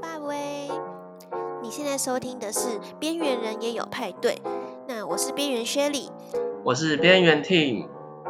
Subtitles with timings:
[0.00, 0.68] 爸威，
[1.62, 4.32] 你现在收听的是《边缘人也有派对》，
[4.86, 6.08] 那我是边缘 Shelly，
[6.64, 7.86] 我是边缘 Team。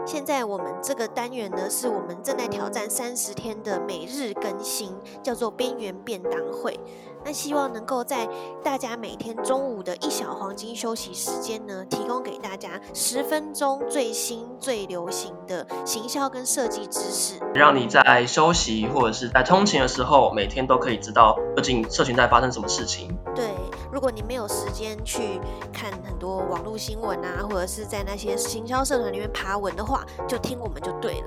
[0.08, 6.80] 现在我们这个单元呢，是我们正在挑战三十天的每日更新，叫做边缘便当会。
[7.26, 8.26] 那希望能够在
[8.64, 23.14] 大家每天中午的一小黄金休息时间呢，提供给大家十分钟最新最流行的行销跟设计知识，让你在休息或者是在通勤的时候，每天都可以知道究竟社群在发生什么事情。
[23.34, 23.50] 对，
[23.92, 25.40] 如果你没有时间去
[25.72, 31.26] 看很多网络新闻啊，或者是在那些行销社团里面爬文的话，就听我们就对了。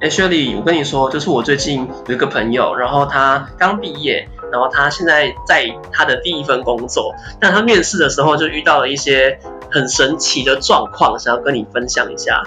[0.00, 4.28] 哎，Shirley，我跟你说，就是我最近有一个朋友，然后他刚毕业。
[4.52, 12.42] 然后他现在在他的第一份工作，但他面试的时候就遇到了一些很神奇的状况，想要跟你分享一下。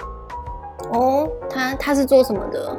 [0.92, 2.76] 哦，他他是做什么的？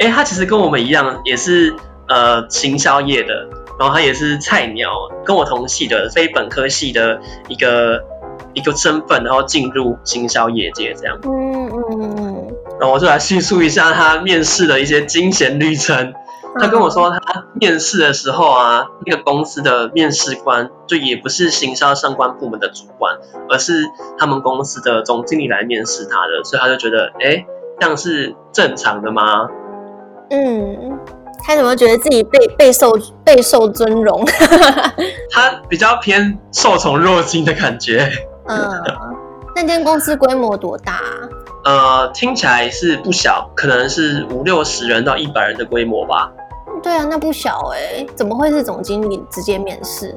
[0.00, 1.72] 哎，他其实跟我们一样，也是
[2.08, 4.90] 呃行销业的，然后他也是菜鸟，
[5.24, 8.02] 跟我同系的非本科系的一个
[8.54, 11.18] 一个身份，然后进入行销业界这样。
[11.22, 12.48] 嗯嗯嗯。
[12.80, 16.14] 然后我就来叙述一下他面试的一些惊险旅程。
[16.60, 23.16] 他跟我说，他面试的时候啊，那个公司的面试官就也不是行销相关部门的主管，
[23.48, 23.84] 而是
[24.18, 27.44] 他们公司的总经理来面试他的，所以他就觉得，哎，
[27.78, 29.48] 这样是正常的吗？
[30.30, 30.98] 嗯，
[31.44, 32.92] 他怎么觉得自己备备受
[33.24, 34.24] 备受尊荣？
[35.30, 38.10] 他比较偏受宠若惊的感觉。
[38.46, 38.82] 嗯，
[39.54, 41.00] 那间公司规模多大？
[41.64, 46.30] 呃，听起来是不小，可能是五六十人到一百人的规模吧。
[46.82, 50.14] 对啊，那不小哎、欸，怎么会是总经理直接面试？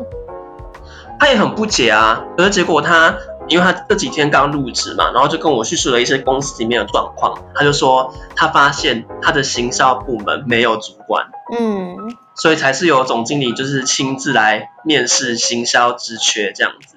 [1.19, 2.23] 他也很不解啊。
[2.37, 3.15] 可是结果他，
[3.51, 7.37] 因为他这几天刚入职嘛，然后就跟我叙述了一些公司里面的状况。
[7.53, 11.25] 他就说，他发现他的行销部门没有主管，
[11.57, 11.97] 嗯，
[12.33, 16.95] 所以才是由总经理就是亲自来面试行销职缺这样子。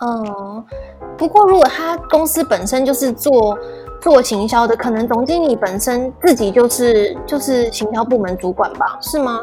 [0.00, 0.64] 嗯，
[1.18, 3.58] 不过如果他公司本身就是做。
[4.00, 9.42] 做行销的，可能总经理本身自己就是就是行销部门主管吧，是吗？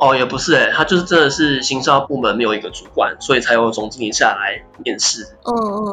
[0.00, 5.28] 哦，也不是哎、欸，他就是真的是行销部门没有一个主管，所以才有总经理下来面试。
[5.44, 5.86] 嗯嗯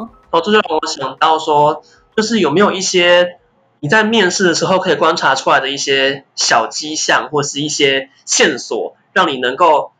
[0.00, 0.08] 嗯。
[0.30, 1.82] 哦，这就让我想到说，
[2.16, 3.38] 就是有没有一些
[3.80, 9.92] 你在面试的时候可以观察出来的一些小迹象，或是一些线索，让你能够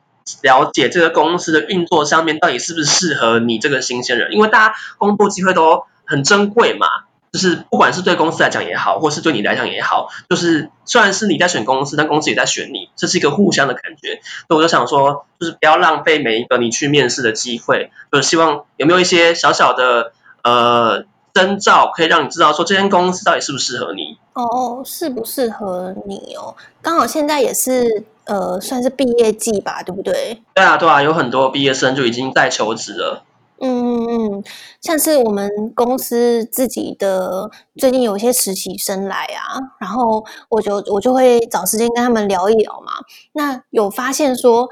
[0.43, 5.85] 了解这个公司的运作上面到底是不是适合你这个新鲜人，因为大家工作机会都。
[6.11, 6.87] 很珍贵嘛，
[7.33, 14.21] 就是不管是对公司来讲也好，或是对你来讲也好，就是虽然是你在选公司，但公司也在选你，这是一个互相的感觉。
[14.49, 20.12] 所以我就想说，就是不要浪费每一个你去面试的机会，就是希望有没有一些小小的
[20.43, 24.19] 呃征兆，可以让你知道说这间公司到底适不适合你。
[24.33, 26.55] 哦，适不适合你哦？
[26.81, 30.41] 刚好现在也是呃算是毕业季吧，对不对？
[30.55, 33.25] 对啊，对啊，有很多毕业生就已经在求职了。
[33.61, 34.45] 嗯嗯嗯，
[34.81, 42.93] 像是我们公司自己的最近有一些实习生来啊，然后我就我就会找时间跟他们聊一聊嘛。
[43.33, 44.69] 那有发现说，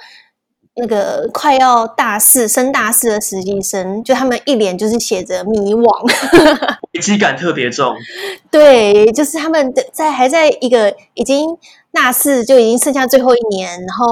[0.77, 5.89] 那个快要大四升大四的实习生，就他们一脸就是写着迷惘，
[6.95, 7.95] 危机感特别重。
[8.51, 11.57] 对，就是他们在还在一个已经
[11.93, 14.07] 大四就已经剩下最后一年，然后。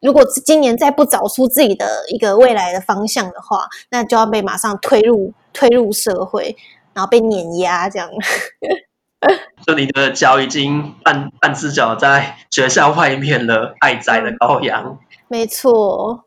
[0.00, 6.56] 如果今年再不找出自己的一个未来的方向的话，那就要被马上推入推入社会，
[6.94, 8.08] 然后被碾压这样。
[9.66, 14.98] 就你的脚已经半半只脚在学校外面了，爱宰的羔羊。
[15.26, 16.24] 没错，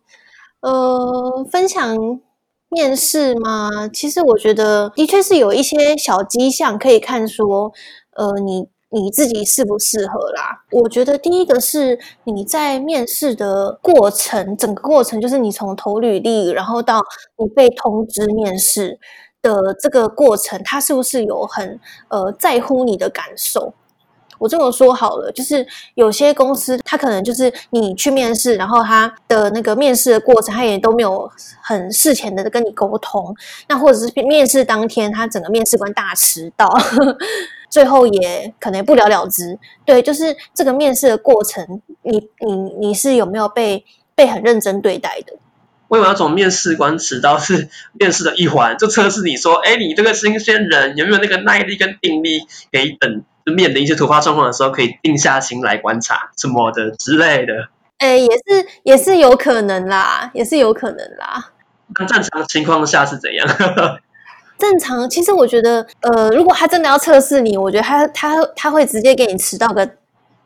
[0.60, 1.98] 呃，分享
[2.68, 3.88] 面试嘛？
[3.88, 7.72] 其实我觉得的确是有一些小迹象可以看说，
[8.16, 8.68] 呃，你。
[8.94, 10.64] 你自己适不适合啦？
[10.70, 17.02] 我觉得第一个是你在面试的过程，整个过程就是你从投履历，然后到
[17.38, 19.00] 你被通知面试
[19.42, 21.80] 的这个过程，他是不是有很
[22.10, 23.74] 呃在乎你的感受？
[24.38, 33.34] 我这么说好了，就是有些公司他可能就是你去面试，然后他的那个面试的过程，他也都没有很事前的跟你沟通，
[33.70, 36.68] 那或者是面试当天，他整个面试官大迟到。
[37.72, 43.84] 最后也可能不了了之，对，就是这个面试的过程，你你你是有没有被
[44.14, 45.34] 被很认真对待的？
[45.88, 47.70] 为什么那种面试官迟到是
[48.00, 52.42] 面试的一环，就测试你说，哎，你这个新鲜人有没有那个耐力跟定力，
[52.72, 57.70] 可以等就面临一些突发状况的时候，可以定下心来观察什么的之类的。
[57.98, 61.52] 哎，也是也是有可能啦，也是有可能啦。
[62.00, 63.48] 那正常情况下是怎样？
[64.62, 69.90] 正常，其实我觉得，呃，如果他真的要测试你，我觉得他他他会直接给你迟到个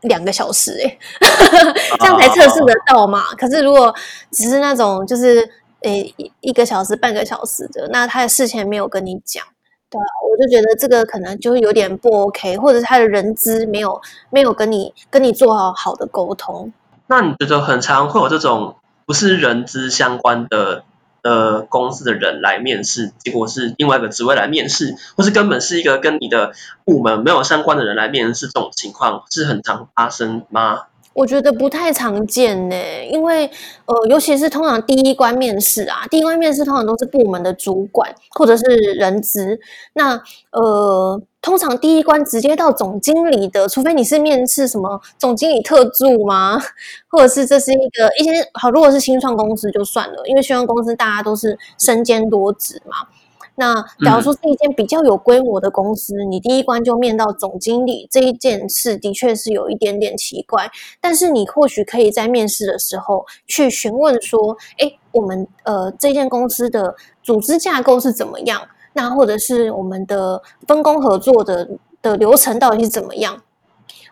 [0.04, 0.98] 两个小时哎，
[2.00, 3.26] 这样才测试得到嘛。
[3.38, 3.94] 可是如果
[4.32, 5.48] 只是那种就是
[5.82, 9.44] 诶一个小时、半个小时的，那他的事前没有跟你讲，
[9.90, 16.72] 对啊，我就觉得这个可能就有点不 OK，或者是他的人资没有没有跟你跟你做好好的沟通。
[17.08, 18.76] 那你觉得很常会有这种
[19.06, 20.84] 不是人资相关的？
[21.26, 30.84] 呃，公司的人来面试，结果是另外一个职位来面试，或是根本是一个跟你的部门没有相关的人来面试，这种情况是很常发生吗？
[31.16, 32.76] 我觉得不太常见呢，
[33.10, 33.50] 因为
[33.86, 38.64] 呃，尤其是通常第一关面试啊，第一关面试通常都是部门的主管或者是
[38.98, 39.60] 人资，
[39.94, 40.22] 那
[40.52, 41.22] 呃。
[41.46, 46.60] 通常第一关直接到总经理的，除非你是面试什么总经理特助吗？
[47.08, 52.96] 或者是这是一个一些好，如果是新创公司就算了，因为新创公司大家都是身兼多职嘛。
[53.58, 60.70] 那假如说是一间比较有规模的公司，嗯，你第一关就面到总经理这一件事，的确是有一点点奇怪。
[61.00, 68.62] 但是你或许可以在面试的时候去询问说：“哎，我们呃这间公司的组织架构是怎么样？”
[68.94, 71.70] 那或者是我们的分工合作的
[72.02, 73.42] 的流程到底是怎么样？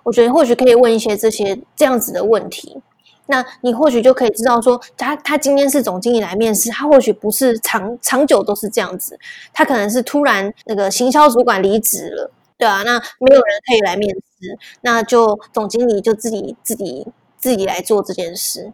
[0.04, 2.82] 我觉得或许可以问一些这些这样子的问题。
[3.28, 9.20] 那你或许就可以知道说，他他今天是总经理来面试，他或许不是长长久都是这样子，
[9.54, 18.72] 他可能是突然那个行销主管离职了，对啊，那没有人可以来面试，那就总经理就自己自己自己来做这件事。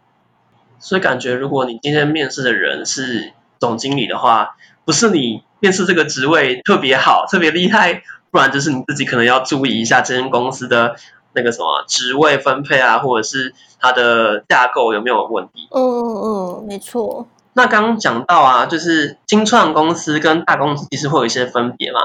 [0.79, 5.43] 所以感觉，如果你今天面试的人是总经理的话，不是你。
[5.61, 10.95] 面试这个职位特别好，特别厉害，不然就是你自己可能要注意一下这间公司的
[11.33, 15.67] 那个什么职位分配啊，或者是它的架构有没有问题。
[15.71, 17.27] 嗯嗯嗯，没错。
[17.53, 21.99] 那刚刚讲到啊，就是新创公司跟大公司其实会有一些分别嘛。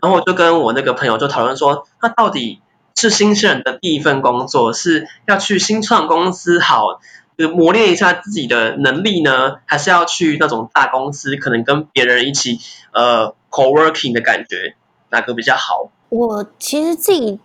[0.00, 2.60] 然后我就跟我那个朋友就讨论说，那到底
[2.96, 7.00] 是新鲜人的第一份工作是要去新创公司好？
[7.36, 12.60] 就磨练一下自己的能力呢，还是要去那种大公司，可能跟别人一起
[12.92, 14.76] 呃 co-working 的感觉，
[15.10, 15.90] 哪个比较好？
[16.10, 17.40] 我其实自己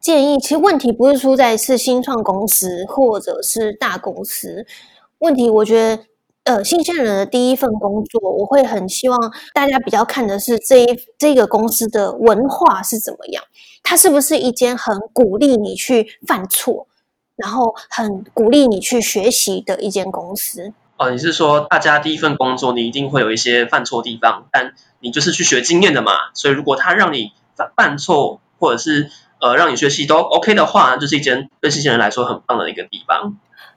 [0.00, 4.66] 建议，其实问题不是出在是新创公司或者是大公司，
[5.18, 6.04] 问题我觉得
[6.44, 9.18] 呃新鲜人的第一份工作，我会很希望
[9.52, 10.86] 大家比较看的是这一
[11.18, 13.42] 这个公司的文化是怎么样，
[13.82, 16.86] 它是不是一间很鼓励你去犯错。
[17.36, 21.10] 然后很鼓励你去学习的一间公司哦。
[21.10, 26.12] 你是说大家第一份工作你一定会有一些犯错地方，但你就是去学经验的嘛？
[26.32, 29.10] 所以如果他让你犯犯错，或者是
[29.44, 33.36] 呃让你学习都 OK 的话，就是一间对新鲜人来说很棒的一个地方。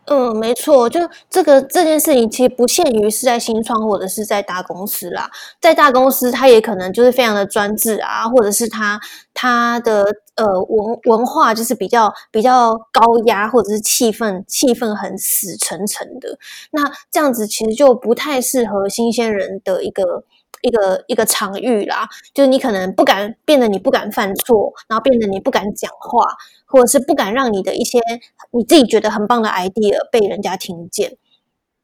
[0.10, 5.30] 嗯，没错，就这个这件事情其实不限于是在新创或者是在大公司啦，
[5.60, 8.98] 在大公司他也可能就是非常的专制啊，或者是他
[9.34, 10.06] 他的
[10.38, 16.40] 呃文文化就是比较比较高压，或者是气氛气氛很死沉沉的，
[16.72, 20.24] 那这样子其实就不太适合新鲜人的一个。
[20.68, 26.26] 一个一个场域啦，就是你可能不敢变得你不敢犯错，然后变得你不敢讲话，
[26.66, 28.00] 或者是不敢让你的一些
[28.52, 31.18] 你自己觉得很棒的 idea 被人家听见。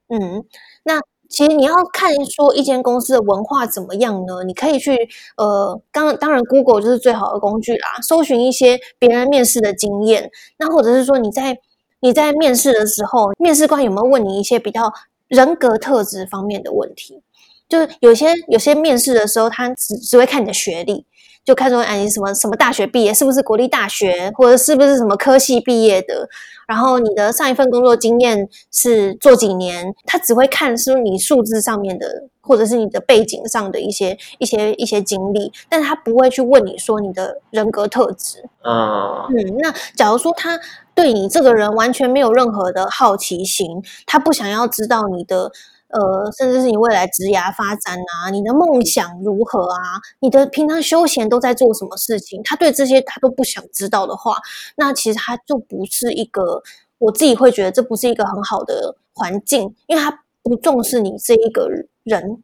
[0.09, 0.43] 嗯，
[0.83, 0.99] 那
[1.29, 4.43] 其实你要看说一间公司的文化怎么样呢？
[4.45, 4.95] 你可以去
[5.37, 10.29] 呃，当当然 Google 就是最好的工具啦，搜寻一些别人面试的经验，
[10.59, 11.57] 那或者是说你在
[12.01, 14.91] 你在面试的时候，面试官有没有问你一些比较
[15.27, 17.23] 人格特质方面的问题？
[17.69, 21.05] 就是有些有些面试的时候，他只只会看你的学历，
[21.43, 26.29] 就看说哎，你什么什么大学毕业，是不是国立大学，或者是不是什么科系毕业的，
[26.67, 32.05] 然后你的上一份工作经验是做几年，他只会看是你数字上面的，
[32.41, 38.43] 或者是你的背景上的一些一些一些经历，但他不会去问你说你的人格特质。
[38.63, 40.59] 嗯嗯，那假如说他
[40.93, 45.51] 对你这个人完全没有任何的好奇心，他不想要知道你的。
[45.93, 49.77] 呃，甚至是你未来职涯发展啊，你的梦想如何啊？
[50.21, 52.41] 你的平常休闲都在做什么事情？
[52.43, 54.37] 他对这些他都不想知道的话，
[54.75, 56.63] 那其实他就不是一个，
[56.97, 61.69] 我自己会觉得这不是一个很好的环境，因为他不重视你这一个
[62.03, 62.41] 人，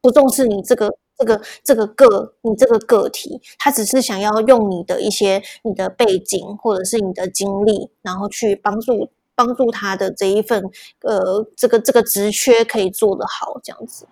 [0.00, 0.88] 不重视你这个
[1.18, 9.10] 这个这个个你这个个体，他只是想要用你的一些你的背景或者是你的经历，然后去帮助。
[9.36, 10.64] 帮助他的这一份，
[11.02, 14.08] 呃，这个这个职缺可以做得好，这样子。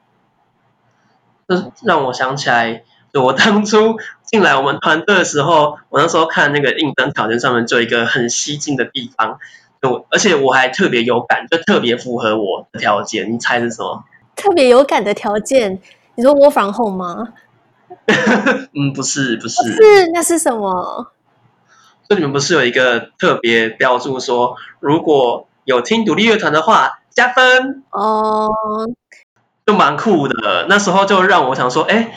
[1.48, 9.38] 这让我想起来，就我当初 进来我们团队的时候，我那时候看那个应征条件上面，就有一个很吸睛的地方，
[9.82, 13.32] 就而且我还特别有感，就特别符合我的条件。
[13.32, 14.04] 你猜是什么？
[14.36, 15.80] 特别有感的条件？
[16.16, 17.32] 你说 work from home 吗？
[18.74, 21.12] 嗯，不是，不是，不是，那是什么？
[22.08, 28.50] 所以你们不是有一个特别标注说，如果有听独立乐团的话加分哦，
[29.66, 30.66] 就蛮酷的。
[30.68, 32.12] 那时候就让我想说，哎，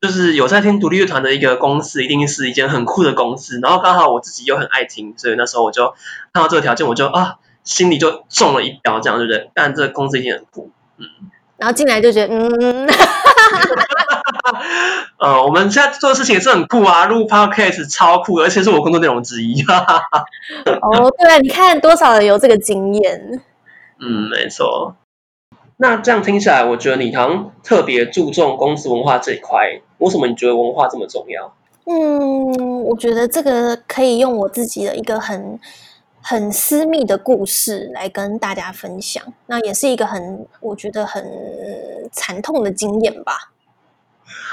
[0.00, 3.58] 就是有在听独立乐团的一个公司，一定是一间很酷的公司。
[3.62, 5.94] 然后刚好我自己又很爱听，所以那时候我就
[6.32, 9.50] 看到这个条件，我就啊，心里就中了一标，这样对不对？
[9.54, 11.06] 但这个公司一定很酷，嗯。
[11.60, 12.88] 然后进来就觉得，嗯。
[15.18, 19.62] 呃，我们现在做的事情也是很酷啊，录 podcast 超酷，而且是我工作内容之一。
[20.80, 23.42] 哦，对啊，你看多少人有这个经验？
[24.00, 24.96] 嗯，没错。
[25.76, 29.80] 那这样听起来，我觉得你好像特别注重公司文化这一块。
[29.98, 31.52] 为什么你觉得文化这么重要？
[31.84, 35.58] 嗯，我觉得这个可以用我自己的一个很
[36.22, 39.22] 很私密的故事来跟大家分享。
[39.46, 41.24] 那也是一个很我觉得很
[42.12, 43.52] 惨痛的经验吧。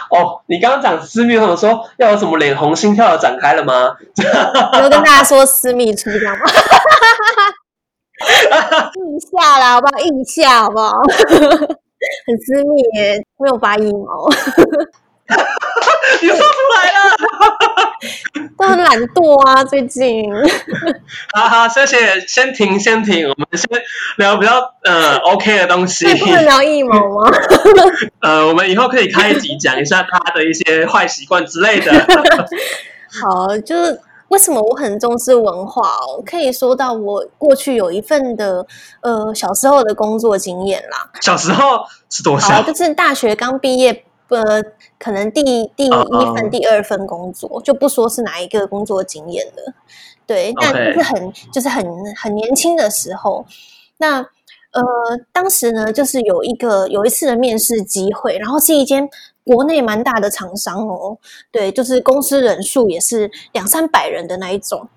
[0.09, 3.95] 哦，你刚刚讲私密，或者说要有什么脸红心跳的展开了吗？
[4.81, 6.45] 有跟大家说私密处这样吗？
[8.95, 9.99] 意下啦，好不好？
[9.99, 10.91] 意下好不好？
[12.25, 14.29] 很私密耶，没有发阴毛。
[16.21, 16.43] 你说出
[16.75, 17.17] 来了，
[18.57, 20.25] 都很懒惰啊，最近。
[21.33, 23.67] 好好，谢谢，先停，先停，我们先
[24.17, 24.53] 聊比较
[24.83, 26.05] 呃 OK 的东西。
[26.15, 27.31] 不能聊腋毛吗？
[28.21, 31.91] 呃，我们以后可以开一集讲一下他的一些坏习惯之类的。
[33.21, 36.23] 好，就是为什么我很重视文化哦？
[36.25, 38.65] 可以说到我过去有一份的
[39.01, 41.09] 呃小时候的工作经验啦。
[41.21, 42.63] 小时候是多少？
[42.63, 44.05] 就是大学刚毕业。
[44.29, 44.63] 呃，
[44.99, 45.43] 可能第
[45.75, 46.51] 第一份、uh oh.
[46.51, 49.73] 第二份工作就不说是哪一个工作经验了，
[50.25, 53.45] 对，但就是很.就是很很年轻的时候，
[53.97, 54.83] 那呃，
[55.31, 59.07] 当时呢，就是有一个有一次的面试机会，然后是一间
[59.45, 61.17] 国内蛮大的厂商哦，
[61.51, 64.87] 对，就是公司人数也是两三百人的那一种。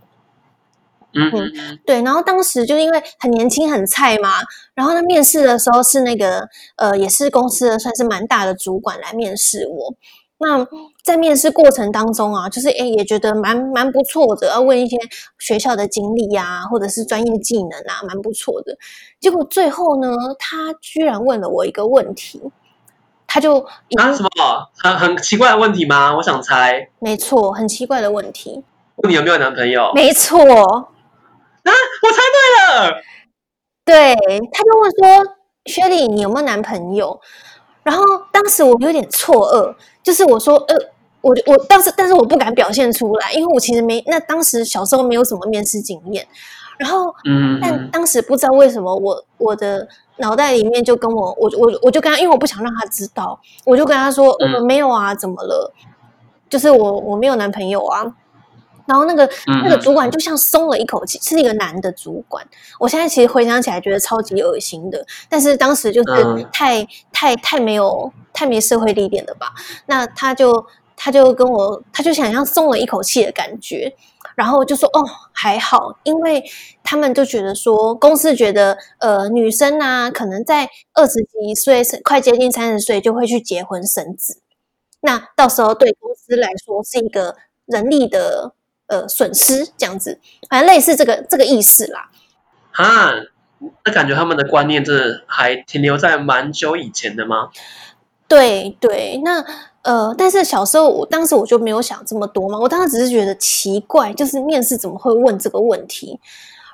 [1.12, 4.34] 嗯嗯，对，然后当时就因为很年轻很菜嘛，
[4.74, 9.94] 然后呢，面试的时候是那个呃，也是公司的算是蛮大的主管来面试我。
[10.42, 10.66] 那
[11.04, 14.96] 在面试过程当中啊，就是诶也觉得蛮蛮不错的，要问一些
[15.38, 18.78] 学校的经历啊，或者是专业技能啊，蛮不错的。
[19.20, 22.40] 结果最后呢，他居然问了我一个问题，
[23.26, 23.58] 他就
[23.98, 24.30] 啊什么
[24.74, 26.16] 很很奇怪的问题吗？
[26.16, 28.64] 我想猜，没错，很奇怪的问题。
[28.96, 29.92] 问你有没有男朋友？
[29.94, 30.38] 没错。
[31.64, 31.70] 啊！
[32.02, 33.02] 我猜对了，
[33.84, 34.14] 对，
[34.52, 34.90] 他就问
[35.24, 35.34] 说
[35.66, 37.20] ：“薛莉，你有没有男朋友？”
[37.82, 40.76] 然后当时我有点错愕，就是我说：“呃，
[41.22, 46.26] 我我当时，但是我不敢表现出来，因为我其实没那当时小时候没有什么面试经验。
[46.78, 49.86] 然后，嗯，但当时不知道为什么我我的
[50.16, 55.72] 脑袋里面就跟我我我我就跟他，因为我不想让他知道，我就跟他说：“嗯、呃，没有啊，怎么了？
[56.48, 58.14] 就是我我没有男朋友啊。”
[58.90, 59.30] 然后那个
[59.62, 62.44] 那个主管就像松了一口气，是一个男的主管。
[62.80, 69.52] 我现在其实回想起来觉得超级恶心的，但是当时就是太太太没有太没社会历练了吧？
[69.86, 70.66] 那他就
[70.96, 73.94] 他就跟我，他就想像松了一口气的感觉，
[74.34, 76.42] 然后就说：“哦，还好，因为
[76.82, 84.40] 他们就觉得说，公司觉得呃女生啊，可能在二十几岁，快接近三十岁就会去结婚生子，
[85.02, 88.54] 那到时候对公司来说是一个人力的。”
[88.90, 90.18] 呃，损失这样子，
[90.48, 92.10] 反正类似这个这个意思啦。
[92.72, 93.12] 哈，
[93.84, 97.50] 那感觉他们的观念，真的还停留在蛮久以前的吗？
[98.26, 99.44] 对对，那
[99.82, 106.18] 呃，但是小时候我当时我就没有想这么多嘛，我当时只是觉得奇怪，就是面试怎么会问这个问题？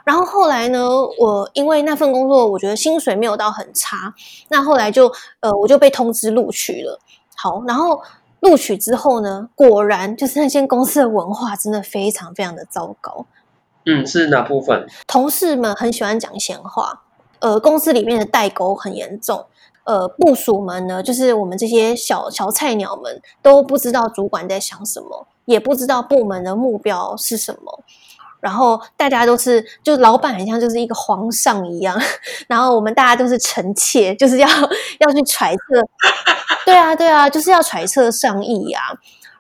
[0.05, 4.15] 然后后来呢，我因为那份工作，我觉得薪水没有到很差，
[4.49, 6.99] 那后来就呃，我就被通知录取了。
[7.37, 8.01] 好，然后。
[8.47, 13.27] 录取之后呢，果然就是那间公司的文化真的非常非常的糟糕。
[13.85, 14.87] 嗯，是哪部分？
[15.07, 17.03] 同事们很喜欢讲闲话，
[17.41, 19.47] 呃，公司里面的代沟很严重，
[19.85, 27.81] 呃，部署们呢，就是我们这些小小菜鸟们都不知道主管在想什么，也不知道部门的目标是什么。
[28.39, 31.99] 然后大家都是，就老板很像就是一个皇上一样，
[32.47, 34.47] 然后我们大家都是臣妾，就是要
[35.01, 35.81] 要去揣测，
[36.67, 38.83] 对啊对啊，就是要揣测上意啊。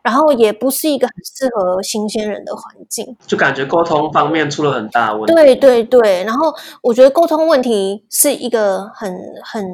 [0.02, 5.34] 然后也不是一个很适合新鲜人的环境，就感觉沟通方面出了很大问题。
[5.34, 9.64] 对对对，然后我觉得沟通问题是一个很很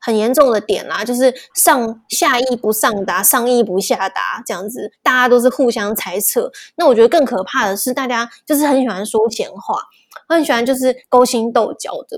[0.00, 6.50] 很严重的点啦，就是上下意不上达，上意不下达这样子，大家都是互相猜测。
[6.76, 9.74] 那我觉得更可怕的是，大家就是很喜欢说闲话，
[10.26, 12.16] 很喜欢就是勾心斗角的。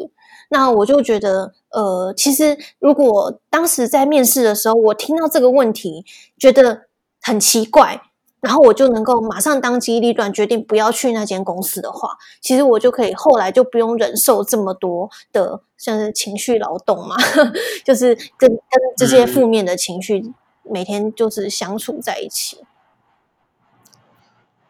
[0.51, 6.05] 那我就觉得，呃，其实如果当时在面试的时候，我听到这个问题，
[6.39, 6.83] 觉得。
[7.27, 8.03] 很奇怪，
[8.43, 17.17] 然后我就能够马上当机立断决定不要去那间公司的话，其实我就可以后来就不用忍受这么多的像是情绪劳动嘛，
[17.83, 18.61] 就是跟跟
[18.95, 20.35] 这些负面的情绪
[20.65, 22.59] 每天就是相处在一起。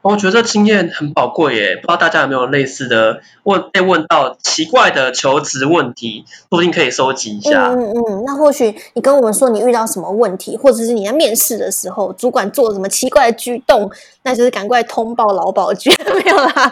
[0.05, 7.69] 我觉得经验很宝贵耶，不知道大家有没有类似的问被问到奇怪的求职问题，说不定可以收集一下。
[7.69, 13.91] 嗯嗯，那或许你跟我们说你遇到什么问题，或者是你在面试的时候，主管做了什么奇怪的举动，
[14.25, 16.71] 那就是赶快通报劳保局没有啦。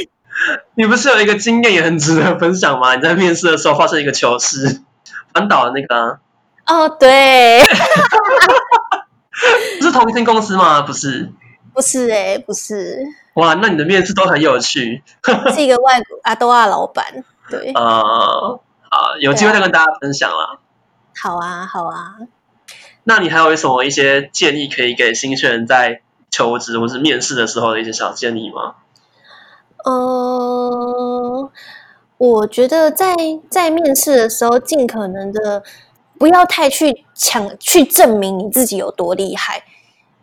[0.74, 2.94] 你不是有一个经验也很值得分享吗？
[2.96, 4.80] 你在面试的时候发生一个糗事，
[5.34, 6.18] 环岛的那个、啊。
[6.66, 7.60] 哦，对。
[9.78, 10.80] 不是同一间公司吗？
[10.80, 11.30] 不是。
[11.80, 13.02] 不是哎、欸，不是
[13.36, 15.02] 哇，那你的面试都很有趣。
[15.54, 18.60] 是一个外国阿多亚老板，对啊、呃，
[18.90, 20.58] 好，有机会再跟大家分享啦。
[21.16, 22.16] 好啊，好啊。
[23.04, 28.74] 那你还有什么一些建议可以给新鲜人在求职或是面试的时候的一些小建议吗？
[29.86, 31.50] 呃，
[32.18, 33.16] 我觉得在
[33.48, 35.62] 在面试的时候，尽可能的
[36.18, 39.64] 不要太去抢去证明你自己有多厉害。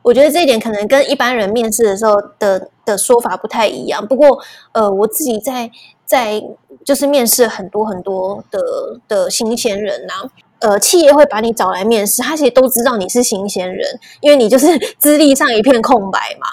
[0.07, 4.07] 我觉得这一点可能跟一般人面试的时候的的说法不太一样。
[4.07, 4.39] 不过，
[4.71, 5.69] 呃，我自己在
[6.05, 6.41] 在
[6.85, 8.61] 就是面试很多很多的
[9.09, 10.13] 的新鲜人呐，
[10.59, 16.47] 呃，企业会把你找来面试，他其实都知道你是新鲜人，因为你就是资历上一片空白嘛。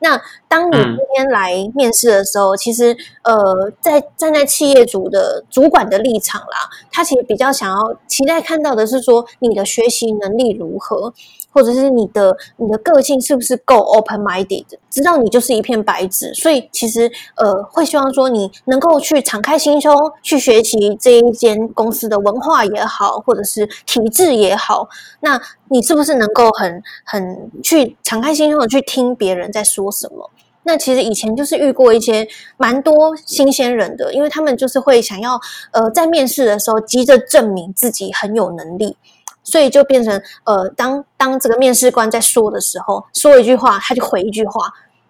[0.00, 11.14] 那当你今天来面试的时候，嗯、其实呃，在站在企业主的主管的立场啦，他其实比较想要期待看到的是说你的学习能力如何。
[11.50, 24.88] 或者是你的你的个性是不是够 open minded，知道你就是一片白纸，所以其实呃会希望说你能够去敞开心胸去学习这一间公司的文化也好，或者是体制也好，
[25.20, 25.40] 那
[25.70, 30.30] 你是不是能够很很去敞开心胸的去听别人在说什么？
[30.68, 35.40] 那其实以前就是遇过一些蛮多新鲜人的，因为他们就是会想要
[35.72, 38.98] 呃在面试的时候急着证明自己很有能力。
[39.44, 44.60] 所以就变成，呃，当当这个面试官在说的时候，说一句话，他就回一句话，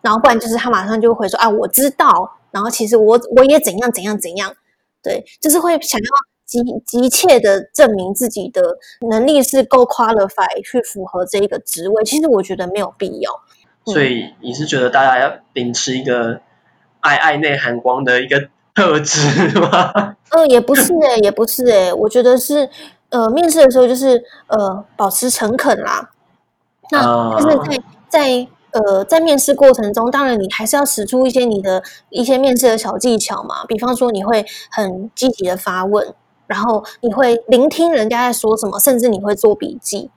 [0.01, 2.07] 然后不然就是他马上就会回说，啊，我知道，
[2.53, 4.55] 然后其实我我也怎样怎样怎样，
[5.03, 6.07] 对，就是会想要
[6.47, 8.63] 急急切的证明自己的
[9.11, 13.33] 能力是够 qualify 去符合这一个职位，其实我觉得没有必要。
[13.89, 16.41] 嗯、所以你是觉得大家要秉持一个
[17.01, 19.93] 爱爱内涵光的一个特质吗？
[19.95, 22.69] 嗯、 呃，也不是哎、欸，也不是哎、欸，我觉得是。
[23.11, 26.11] 呃，面试的时候就是呃，保持诚恳啦。
[26.91, 33.65] 那就是在在呃，在面试过程中，当然你还是要使出一些你的一些面试的小技巧嘛。
[33.67, 36.13] 比方说，你会很积极的发问，
[36.47, 40.11] 然后你会聆听人家在说什么，甚至你会做笔记。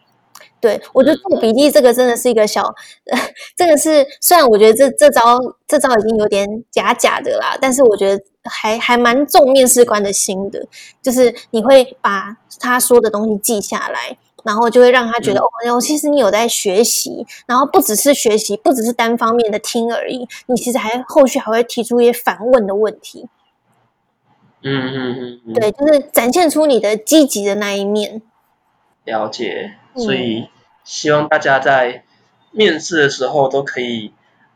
[0.62, 2.64] 对，我觉得做笔记这个真的是一个小，
[3.12, 3.20] 呃、
[3.58, 10.64] 这个是虽然我觉得这这招这招已经有点假假的啦，但是我觉得还还蛮重面试官的心的，
[11.02, 23.28] 就是你会把他说的东西记下来，然后就会让他觉得、嗯、哦，其实你有在学习，然后不只是学习，不只是单方面的听而已，你其实还后续还会提出一些反问的问题。
[24.64, 28.22] 嗯嗯嗯，嗯对，就是展现出你的积极的那一面。
[29.06, 29.78] 了解。
[29.96, 30.48] 所以，
[30.84, 32.04] 希望大家在
[32.52, 34.14] 面试的时候都可以，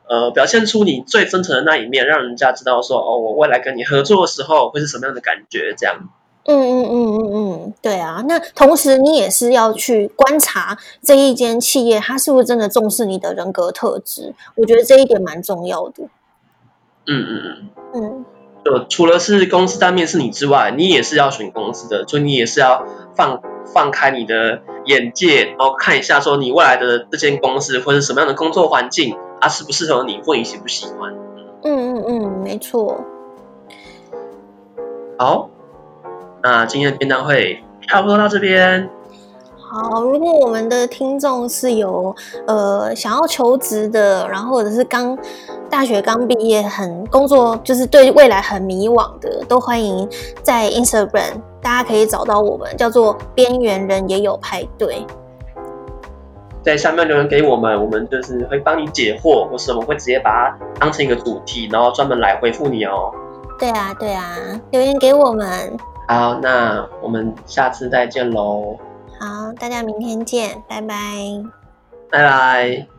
[0.07, 6.09] 呃，表现出你最真诚的那一面，让人家知道说，哦，我未来跟你合作的时候会是什么样的感觉，这样。
[6.47, 8.23] 嗯嗯嗯嗯嗯，对啊。
[8.27, 14.35] 那同时，你也是要去观察这一间企业，它是不是真的重视你的人格特质？
[14.55, 16.03] 我觉得这一点蛮重要的。
[17.07, 18.25] 嗯嗯嗯嗯。
[18.63, 23.41] 就除了是公司在面试你之外，你也是要选公司的，所以你也是要放
[23.73, 31.13] 放开你的眼界，然后看一下说你未来的这间公司或者什么样的工作环境，它适不适合你，或你喜不喜欢。
[31.63, 33.03] 嗯嗯嗯，没错。
[35.17, 35.49] 好，
[36.43, 38.89] 那今天的便当会差不多到这边。
[39.67, 45.17] 好，如果我们的听众是有呃想要求职的，然后或者是刚
[45.69, 50.07] 大学刚毕业，很工作就是对未来很迷惘的，都欢迎
[50.43, 55.05] 在 Instagram，大家可以找到我们，叫做边缘人也有派对，
[56.63, 63.11] 在下面留言给我们，我们就是会帮你解惑，或是我们会直接把它当成一个主题，然后专门来回复你哦。
[63.59, 64.37] 对啊，对啊，
[64.71, 65.75] 留言给我们。
[66.07, 68.77] 好，那我们下次再见喽。
[69.25, 70.95] 好，大家明天见，拜拜，
[72.11, 72.94] 拜拜。